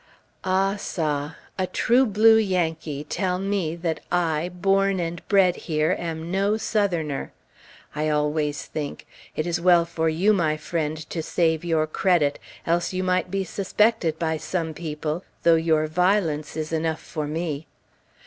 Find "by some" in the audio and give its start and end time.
14.17-14.73